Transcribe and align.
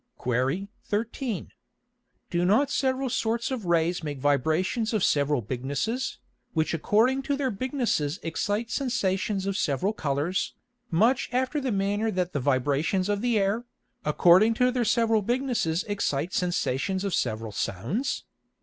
Qu. 0.17 0.67
13. 0.85 1.51
Do 2.31 2.43
not 2.43 2.71
several 2.71 3.07
sorts 3.07 3.51
of 3.51 3.65
Rays 3.67 4.03
make 4.03 4.17
Vibrations 4.17 4.93
of 4.95 5.03
several 5.03 5.43
bignesses, 5.43 6.17
which 6.53 6.73
according 6.73 7.21
to 7.21 7.37
their 7.37 7.51
bignesses 7.51 8.17
excite 8.23 8.71
Sensations 8.71 9.45
of 9.45 9.55
several 9.55 9.93
Colours, 9.93 10.55
much 10.89 11.29
after 11.31 11.61
the 11.61 11.71
manner 11.71 12.09
that 12.09 12.33
the 12.33 12.39
Vibrations 12.39 13.09
of 13.09 13.21
the 13.21 13.37
Air, 13.37 13.65
according 14.03 14.55
to 14.55 14.71
their 14.71 14.85
several 14.85 15.21
bignesses 15.21 15.83
excite 15.87 16.33
Sensations 16.33 17.03
of 17.03 17.13
several 17.13 17.51
Sounds? 17.51 18.23